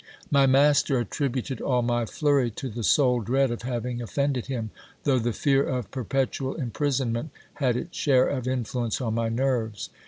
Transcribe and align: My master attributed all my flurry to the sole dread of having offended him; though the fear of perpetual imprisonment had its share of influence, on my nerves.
My 0.31 0.47
master 0.47 0.97
attributed 0.97 1.61
all 1.61 1.83
my 1.83 2.07
flurry 2.07 2.49
to 2.49 2.69
the 2.69 2.83
sole 2.83 3.19
dread 3.19 3.51
of 3.51 3.61
having 3.61 4.01
offended 4.01 4.47
him; 4.47 4.71
though 5.03 5.19
the 5.19 5.31
fear 5.31 5.61
of 5.63 5.91
perpetual 5.91 6.55
imprisonment 6.55 7.29
had 7.61 7.77
its 7.77 7.95
share 7.99 8.25
of 8.27 8.47
influence, 8.47 8.99
on 8.99 9.13
my 9.13 9.29
nerves. 9.29 9.91